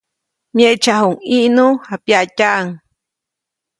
Myeʼtsaʼuŋ 0.55 1.13
ʼIʼnu, 1.29 1.65
japyaʼtyaʼuŋ. 1.87 2.69